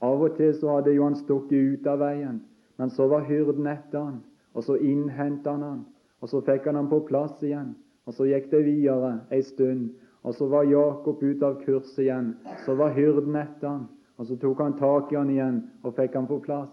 [0.00, 2.40] Av og til så hadde jo han stukket ut av veien,
[2.78, 4.20] men så var hyrden etter han,
[4.54, 5.80] og så innhenta han han,
[6.20, 7.74] og så fikk han han på plass igjen.
[8.08, 9.90] Og så gikk det videre ei stund,
[10.26, 12.34] og så var Jakob ute av kurs igjen.
[12.64, 13.84] Så var hyrden etter han,
[14.18, 16.72] og så tok han tak i han igjen og fikk han på plass.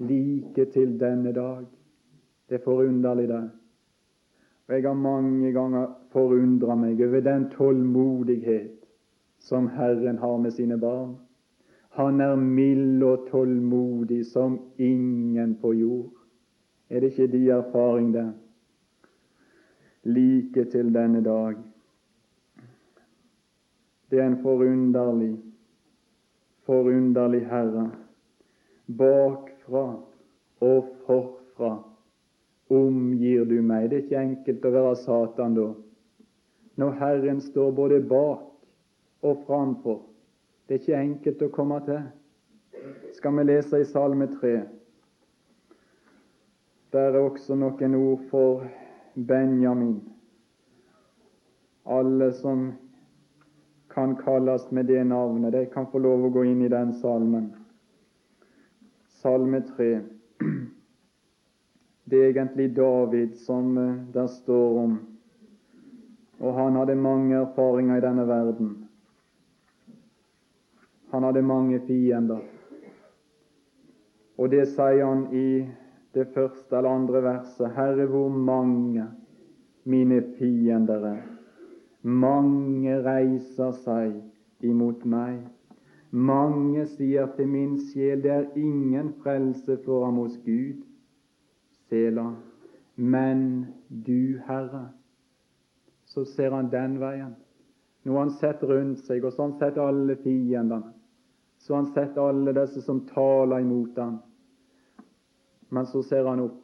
[0.00, 1.66] Like til denne dag.
[2.48, 3.42] Det er forunderlig, det.
[4.68, 8.86] Og Jeg har mange ganger forundra meg over den tålmodighet
[9.38, 11.16] som Herren har med sine barn.
[11.98, 16.19] Han er mild og tålmodig som ingen på jord.
[16.90, 18.32] Er det ikke de erfaring, der?
[20.02, 21.54] Like til denne dag.
[24.10, 25.38] Det er en forunderlig
[26.70, 27.90] forunderlig Herre,
[28.98, 29.86] bakfra
[30.60, 31.70] og forfra
[32.70, 33.88] omgir du meg.
[33.90, 35.66] Det er ikke enkelt å være Satan da.
[36.78, 38.46] Når Herren står både bak
[39.26, 40.04] og framfor.
[40.68, 42.04] Det er ikke enkelt å komme til.
[43.18, 44.54] Skal vi lese i Salme 3?
[46.92, 48.64] Der er også noen ord for
[49.14, 50.00] Benjamin.
[51.86, 52.72] Alle som
[53.94, 57.52] kan kalles med det navnet, de kan få lov å gå inn i den salmen.
[59.22, 59.90] Salme 3.
[62.10, 64.94] Det er egentlig David som det der står om,
[66.40, 68.72] og han hadde mange erfaringer i denne verden.
[71.12, 72.42] Han hadde mange fiender.
[74.38, 75.46] Og det sier han i
[76.14, 77.70] det første eller andre verset.
[77.76, 79.06] Herre, hvor mange
[79.84, 81.22] mine fiender er.
[82.02, 84.14] Mange reiser seg
[84.64, 85.42] imot meg.
[86.10, 90.80] Mange sier til min sjel, det er ingen frelse for ham hos Gud.
[91.88, 92.32] Sela.
[92.96, 94.88] Men du, Herre,
[96.04, 97.36] så ser han den veien.
[98.04, 100.94] Nå har han sett rundt seg, og så har han sett alle fiendene.
[101.60, 104.18] Så har han sett alle disse som taler imot ham.
[105.70, 106.62] Men så ser han opp,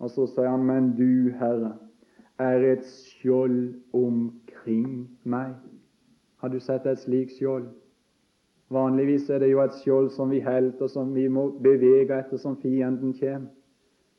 [0.00, 1.74] og så sier han, men du, Herre,
[2.40, 5.54] er et skjold omkring meg.
[6.40, 7.68] Har du sett et slikt skjold?
[8.72, 12.40] Vanligvis er det jo et skjold som vi holder, og som vi må bevege etter
[12.40, 13.52] som fienden kommer.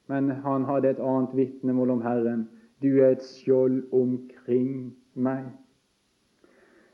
[0.08, 2.46] Men han hadde et annet vitnemål om Herren.
[2.82, 5.50] Du er et skjold omkring meg.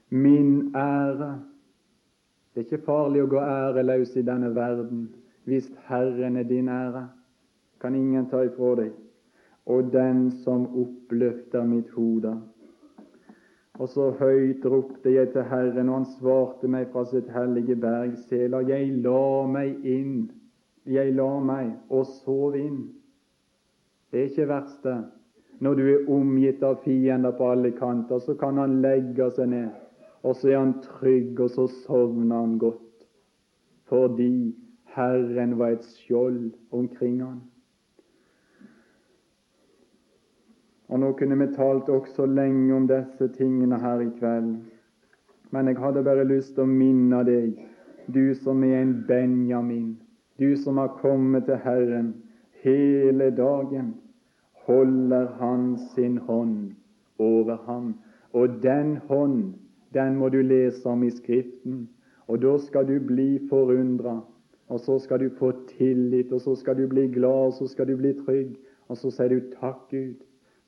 [0.09, 1.35] Min ære.
[2.53, 5.11] Det er ikke farlig å gå æreløs i denne verden
[5.49, 7.07] hvis Herren er din ære
[7.83, 8.95] kan ingen ta ifra deg.
[9.67, 12.33] Og den som oppløfter mitt hode.
[13.81, 18.15] Og så høyt ropte jeg til Herren, og han svarte meg fra sitt hellige berg,
[18.27, 20.27] Sela, jeg la meg inn,
[20.85, 22.83] jeg la meg og sov inn.
[24.11, 24.99] Det er ikke verst, det.
[25.63, 29.71] Når du er omgitt av fiender på alle kanter, så kan han legge seg ned,
[30.21, 33.07] og så er han trygg, og så sovner han godt.
[33.89, 34.53] Fordi
[34.93, 37.41] Herren var et skjold omkring han.
[40.93, 44.49] Og Nå kunne vi talt også lenge om disse tingene her i kveld.
[45.51, 47.55] Men jeg hadde bare lyst til å minne deg,
[48.13, 49.95] du som er en Benjamin,
[50.37, 52.11] du som har kommet til Herren
[52.61, 53.87] hele dagen,
[54.67, 55.63] holder Han
[55.95, 56.75] sin hånd
[57.17, 57.95] over ham.
[58.33, 59.55] Og den hånd,
[59.97, 61.87] den må du lese om i Skriften.
[62.27, 64.19] Og da skal du bli forundra,
[64.69, 67.89] og så skal du få tillit, og så skal du bli glad, og så skal
[67.89, 68.53] du bli trygg,
[68.87, 70.21] og så sier du takk, Gud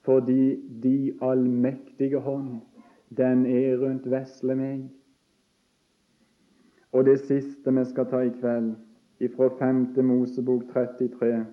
[0.05, 2.61] fordi de allmektige hånd,
[3.17, 4.83] den er rundt vesle meg.
[6.93, 8.75] Og det siste vi skal ta i kveld,
[9.19, 9.87] ifra 5.
[10.05, 11.45] Mosebok 33,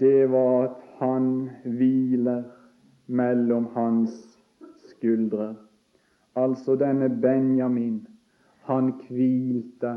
[0.00, 2.42] det var at han hviler
[3.06, 4.14] mellom hans
[4.88, 5.54] skuldre.
[6.36, 8.06] Altså denne Benjamin,
[8.64, 9.94] han hvilte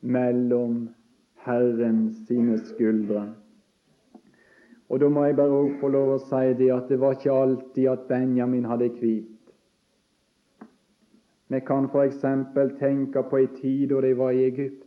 [0.00, 0.88] mellom
[1.46, 3.28] Herren sine skuldre.
[4.92, 7.32] Og Da må jeg bare også få lov å si det at det var ikke
[7.32, 9.28] alltid at Benjamin hadde hvit.
[11.48, 12.20] Vi kan f.eks.
[12.80, 14.84] tenke på ei tid da de var i Egypt,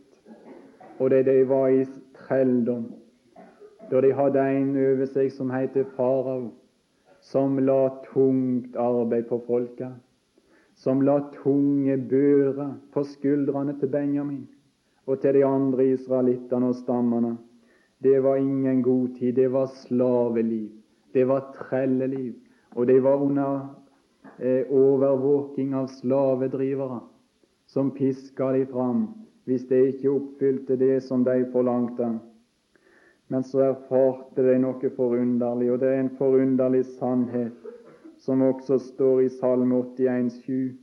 [0.98, 1.82] og da de var i
[2.14, 2.84] trelldom,
[3.90, 6.52] da de hadde en over seg som het farao,
[7.20, 9.98] som la tungt arbeid på folket,
[10.74, 14.46] som la tunge bører på skuldrene til Benjamin
[15.06, 17.36] og til de andre israelittene og stammene.
[17.98, 19.34] Det var ingen god tid.
[19.34, 20.70] Det var slaveliv.
[21.12, 22.34] Det var trelleliv.
[22.74, 23.68] Og det var under
[24.38, 27.00] eh, overvåking av slavedrivere
[27.66, 29.06] som piska de fram
[29.46, 32.18] hvis de ikke oppfylte det som de forlangte.
[33.28, 37.66] Men så erfarte de noe forunderlig, og det er en forunderlig sannhet
[38.22, 40.74] som også står i Salme 81,7,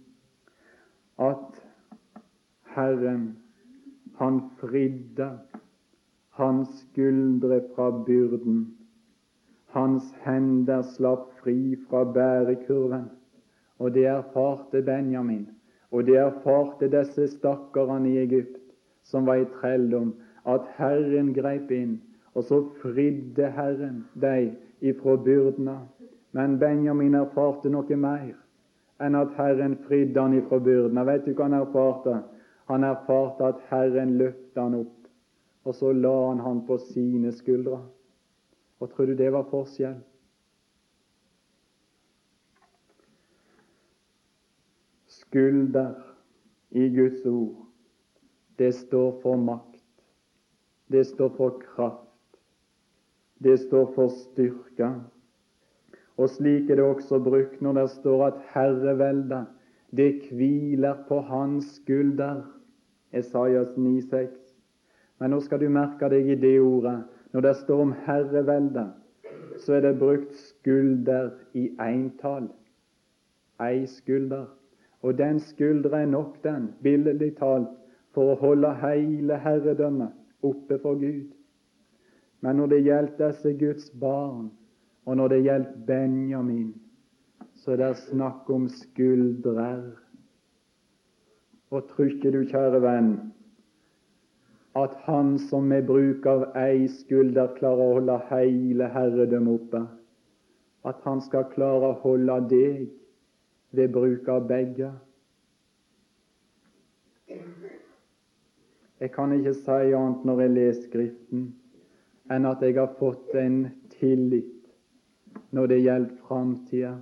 [1.24, 1.60] at
[2.76, 3.38] Herren,
[4.16, 5.30] han fridde
[6.34, 8.78] hans skuldre fra byrden.
[9.66, 13.10] Hans hender slapp fri fra bærekurven.
[13.80, 15.48] Og det erfarte Benjamin,
[15.92, 18.58] og det erfarte disse stakkarene i Egypt
[19.04, 20.14] som var i trelldom,
[20.46, 22.00] at Herren greip inn,
[22.34, 25.78] og så fridde Herren deg ifra byrdene.
[26.32, 28.34] Men Benjamin erfarte noe mer
[29.04, 31.06] enn at Herren fridde han ifra byrdene.
[31.06, 32.18] Vet du hva han erfarte?
[32.72, 34.93] Han erfarte at Herren løftet han opp
[35.64, 37.80] og så la han han på sine skuldre.
[38.80, 39.96] Og tror du det var forskjell?
[45.08, 45.94] Skulder
[46.72, 47.66] i Guds ord,
[48.60, 49.82] det står for makt.
[50.92, 52.10] Det står for kraft.
[53.44, 54.90] Det står for styrke.
[56.18, 59.48] Og slik er det også brukt når det står at herreveldet,
[59.98, 62.44] det hviler på hans skulder.
[63.14, 64.43] Esaias 9,6.
[65.24, 66.98] Men nå skal du merke deg i det ordet.
[67.32, 68.90] Når det står om herreveldet,
[69.64, 72.50] så er det brukt skulder i eintall.
[73.64, 74.50] Ei skulder.
[75.00, 77.72] Og den skuldra er nok, den, billedlig talt,
[78.12, 81.32] for å holde hele herredømmet oppe for Gud.
[82.44, 84.50] Men når det gjelder disse Guds barn,
[85.08, 86.74] og når det gjelder Benjamin,
[87.64, 89.86] så er det snakk om skuldrer.
[91.72, 93.16] Og trykker du, kjære venn,
[94.76, 99.82] at han som med bruk av ei skulder klarer å holde hele herredømmet oppe,
[100.90, 102.88] at han skal klare å holde deg
[103.78, 104.90] ved bruk av begge.
[109.04, 111.48] Jeg kan ikke si annet når jeg leser Skriften,
[112.32, 114.50] enn at jeg har fått en tillit
[115.54, 116.94] når det gjelder framtida.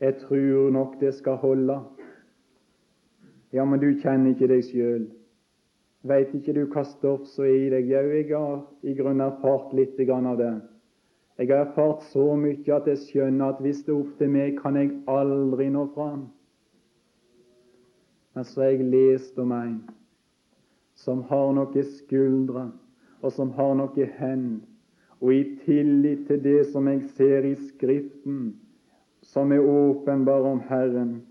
[0.00, 1.78] Jeg tror nok det skal holde.
[3.54, 5.04] Ja, men du kjenner ikke deg sjøl.
[6.04, 7.90] Veit ikke du hva stoff som er i deg?
[7.92, 10.54] Jau, jeg har i grunnen erfart litt av det.
[11.38, 14.58] Jeg har erfart så mye at jeg skjønner at hvis det er opp til meg,
[14.58, 16.24] kan jeg aldri nå fram.
[18.34, 19.76] Men så har jeg lest om en
[20.98, 22.68] som har noe skuldre,
[23.22, 24.64] og som har noe hend,
[25.22, 28.54] og i tillit til det som jeg ser i Skriften,
[29.22, 31.22] som er åpenbar om Herren,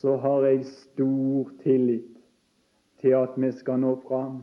[0.00, 2.16] så har jeg stor tillit
[3.00, 4.42] til at vi skal nå fram,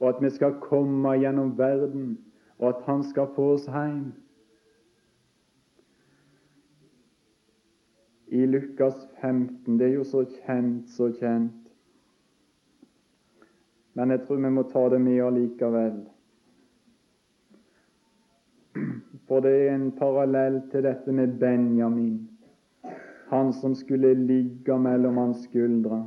[0.00, 2.18] og at vi skal komme gjennom verden
[2.60, 4.12] og at Han skal få oss hjem.
[8.26, 11.72] I Lukas 15 Det er jo så kjent, så kjent.
[13.94, 16.02] Men jeg tror vi må ta det med allikevel.
[19.26, 22.28] For det er en parallell til dette med Benjamin,
[23.30, 26.00] han som skulle ligge mellom hans skuldre.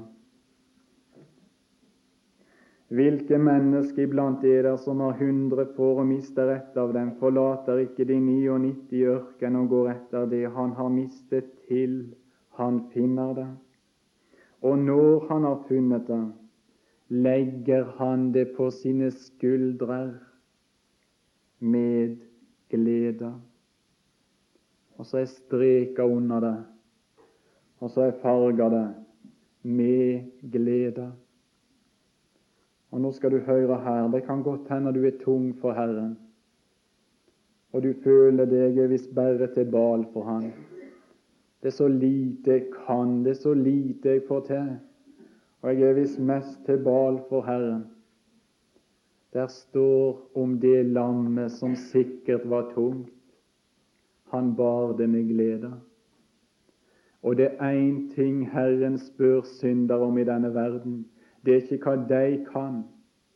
[2.93, 7.79] Hvilke mennesker iblant er der som har hundre får og mister ett av dem, forlater
[7.87, 12.11] ikke de 99 i ørkenen og går etter det han har mistet, til
[12.59, 13.47] han finner det.
[14.61, 16.21] Og når han har funnet det,
[17.23, 20.13] legger han det på sine skuldrer
[21.59, 22.19] med
[22.69, 23.31] glede.
[24.99, 26.55] Og så er streka under det,
[27.83, 28.85] og så er farga det
[29.63, 31.09] med glede.
[32.93, 34.07] Og nå skal du høre her.
[34.13, 36.15] Det kan godt hende du er tung for Herren,
[37.73, 40.51] og du føler deg visst bare til bal for Han.
[41.59, 44.73] Det er så lite jeg kan, det er så lite jeg får til,
[45.61, 47.87] og jeg er visst mest til bal for Herren.
[49.33, 53.09] Der står om det lammet som sikkert var tungt.
[54.29, 55.71] Han bar det med glede.
[57.23, 61.05] Og det er én ting Herren spør syndere om i denne verden.
[61.45, 62.83] Det er ikke hva de kan,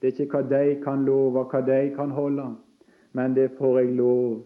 [0.02, 2.50] det er ikke hva de kan love, hva de kan holde,
[3.14, 4.44] men det får jeg lov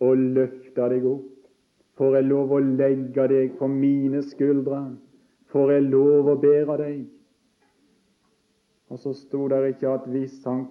[0.00, 1.30] å løfte deg opp.
[1.96, 4.80] Får jeg lov å legge deg på mine skuldre?
[5.52, 7.02] Får jeg lov å bære deg?
[8.90, 10.66] Og så sto det ikke at hvis han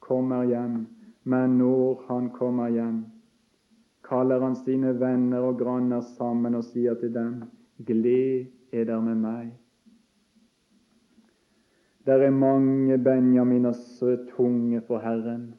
[0.00, 0.84] kommer hjem,
[1.24, 3.04] men når han kommer hjem,
[4.06, 7.40] kaller han sine venner og granner sammen og sier til dem,
[7.86, 9.54] gled er der med meg.
[12.06, 15.54] Der er mange benjaminer som er tunge for Herren.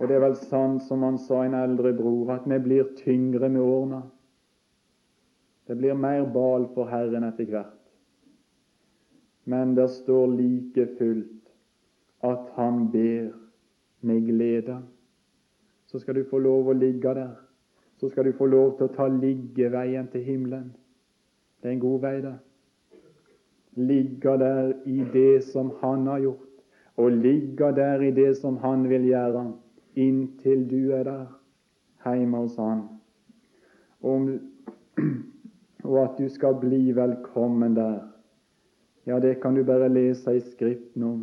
[0.00, 3.50] Og det er vel sant som han sa en eldre bror, at vi blir tyngre
[3.52, 4.00] med årene.
[5.68, 7.76] Det blir mer bal for Herren etter hvert.
[9.44, 11.52] Men det står like fullt
[12.24, 13.28] at han ber
[14.00, 14.80] med glede.
[15.90, 17.32] Så skal du få lov å ligge der.
[17.98, 20.68] Så skal du få lov til å ta liggeveien til himmelen.
[21.58, 22.38] Det er en god vei, det
[23.80, 26.62] Ligge der i det som Han har gjort,
[26.96, 29.44] og ligge der i det som Han vil gjøre,
[29.94, 31.26] inntil du er der
[32.06, 32.86] hjemme hos Han.
[34.00, 34.30] Om,
[35.90, 38.00] og at du skal bli velkommen der.
[39.06, 41.22] Ja, det kan du bare lese i Skriften om.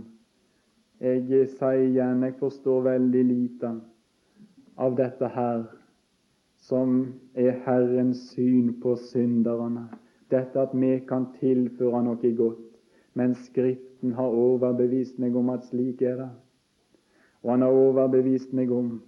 [0.99, 3.77] Jeg sier igjen, jeg forstår veldig lite
[4.77, 5.65] av dette her,
[6.57, 9.87] som er Herrens syn på synderne
[10.31, 12.63] dette at vi kan tilføre noe godt.
[13.17, 16.29] Men Skriften har overbevist meg om at slik er det.
[17.43, 18.99] Og han har overbevist meg om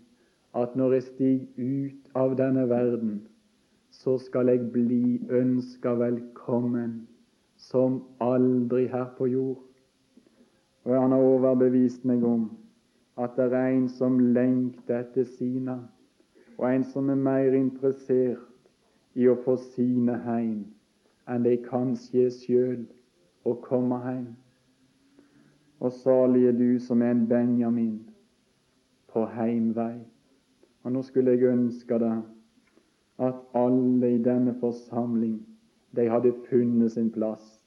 [0.58, 3.20] at når jeg stiger ut av denne verden,
[3.92, 7.08] så skal jeg bli ønska velkommen
[7.58, 9.60] som aldri her på jord.
[10.86, 12.48] Og han har overbevist meg om
[13.20, 15.80] at det er en som lengter etter sine,
[16.58, 18.46] og en som er mer interessert
[19.16, 20.62] i å få sine hjem
[21.30, 22.86] enn de kanskje sjøl
[23.46, 24.30] å komme hjem.
[25.80, 28.00] Og salig er du som er en Benjamin
[29.14, 30.00] på heimvei.
[30.84, 32.24] Og nå skulle jeg ønske deg
[33.20, 35.40] at alle i denne forsamling
[35.96, 37.60] de hadde funnet sin plass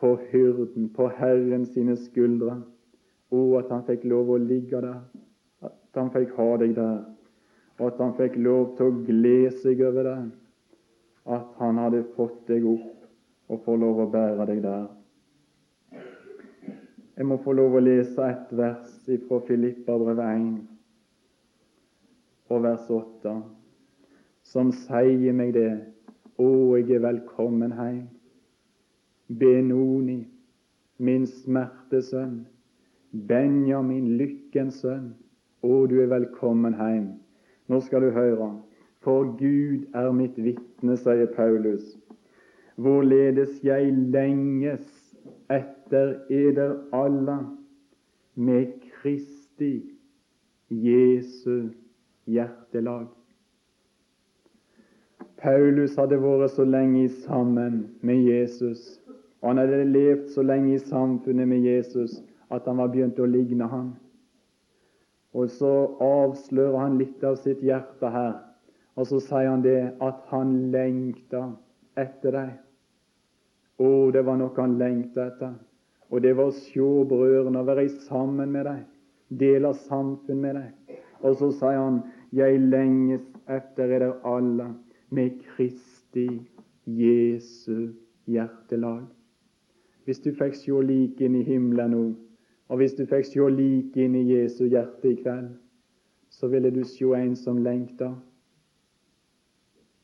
[0.00, 2.60] på hyrden, på Herren sine skuldre.
[3.30, 5.00] Og at han fikk lov å ligge der,
[5.62, 7.02] at han fikk ha deg der,
[7.78, 10.20] og at han fikk lov til å glede seg over det,
[11.30, 14.88] at han hadde fått deg opp og får lov å bære deg der.
[17.20, 18.92] Jeg må få lov å lese et vers
[19.28, 20.44] fra Filippabrevet 1
[22.50, 23.34] og vers 8,
[24.52, 25.72] som sier meg det.
[26.40, 26.46] Å,
[26.78, 28.06] jeg er velkommen hjem.
[29.28, 30.22] Benoni,
[30.96, 32.40] min smertesønn.
[33.10, 35.10] Benjamin, lykkens sønn.
[35.66, 37.08] Å, du er velkommen hjem.
[37.68, 38.52] Nå skal du høre.
[39.04, 41.94] For Gud er mitt vitne, sier Paulus,
[42.80, 44.84] hvorledes jeg lenges
[45.50, 47.38] etter eder alle
[48.36, 49.72] med Kristi
[50.68, 51.72] Jesu
[52.28, 53.08] hjertelag.
[55.40, 59.00] Paulus hadde vært så lenge sammen med Jesus,
[59.40, 62.20] han hadde levd så lenge i samfunnet med Jesus
[62.50, 63.90] at han var begynt å ligne han.
[65.34, 65.72] Og så
[66.02, 68.32] avslører han litt av sitt hjerte her,
[68.98, 71.44] og så sier han det at han lengta
[71.98, 72.54] etter deg.
[73.80, 75.54] Å, det var noe han lengta etter.
[76.10, 78.82] Og det var å se brødrene, være sammen med deg,
[79.30, 80.98] dele samfunn med deg.
[81.22, 82.00] Og så sier han,
[82.34, 84.72] jeg lenges etter dere alle
[85.14, 86.26] med Kristi
[86.86, 87.92] Jesu
[88.30, 89.06] hjertelag.
[90.04, 92.02] Hvis du fikk se like inn i himmelen nå,
[92.70, 95.52] og hvis du fikk se like inn i Jesu hjerte i kveld,
[96.30, 98.14] så ville du se en som lengta.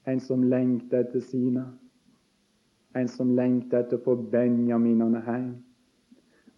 [0.07, 1.65] En som lengta etter sine
[2.97, 5.49] en som lengta etter å få Benjaminene hjem.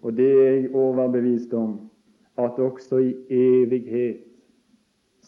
[0.07, 1.75] Og det er jeg overbevist om,
[2.39, 4.23] at også i evighet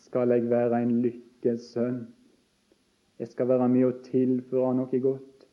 [0.05, 2.05] skal jeg være en lykkes sønn.
[3.19, 5.47] Jeg skal være med å tilføre noe godt.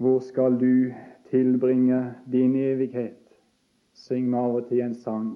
[0.00, 0.94] Hvor skal du
[1.28, 2.00] tilbringe
[2.32, 3.27] din evighet?
[3.98, 5.28] Syng vi av og til en sang.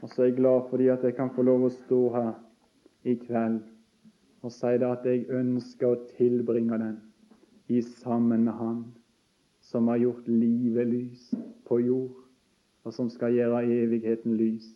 [0.00, 2.34] Og så er jeg glad fordi at jeg kan få lov å stå her
[3.06, 3.62] i kveld
[4.46, 6.96] og si det at jeg ønsker å tilbringe den
[7.72, 8.80] i sammen med Han
[9.66, 11.30] som har gjort livet lys
[11.66, 12.14] på jord,
[12.86, 14.68] og som skal gjøre evigheten lys.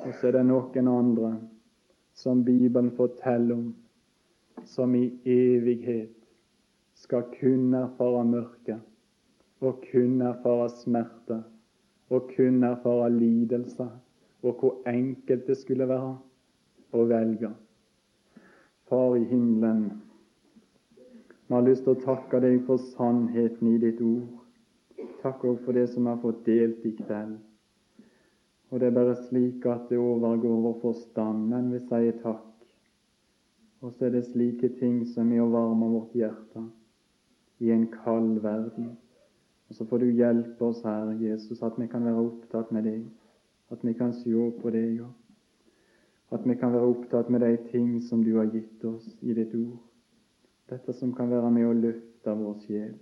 [0.00, 1.34] Og så er det noen andre
[2.16, 3.74] som Bibelen forteller om,
[4.64, 6.14] som i evighet
[6.96, 8.78] skal kun erfare mørke,
[9.60, 11.42] og kun erfare smerte,
[12.10, 13.88] og kun erfare lidelse,
[14.42, 16.16] og hvor enkelt det skulle være
[16.92, 17.50] å velge.
[18.88, 20.02] Far i himmelen,
[21.46, 25.06] vi har lyst til å takke deg for sannheten i ditt ord.
[25.22, 27.36] Takk òg for det som vi har fått delt i kveld.
[28.70, 32.44] Og det er bare slik at det overgår vår forstand, men vi sier takk.
[33.82, 36.64] Og så er det slike ting som er å varme vårt hjerte
[37.62, 38.96] i en kald verden.
[39.68, 43.02] Og så får du hjelpe oss, Herre Jesus, at vi kan være opptatt med deg,
[43.70, 45.02] at vi kan se på deg,
[46.30, 49.54] at vi kan være opptatt med de ting som du har gitt oss i ditt
[49.54, 49.86] ord
[50.68, 52.94] dette som kan være med å løfte vår sjel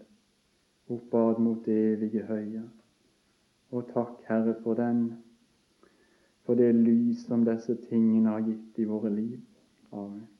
[0.93, 2.61] oppad mot det evige høye.
[3.73, 5.07] Og takk, Herre, for den,
[6.45, 9.41] for det lys som disse tingene har gitt i våre liv.
[9.93, 10.34] Amen.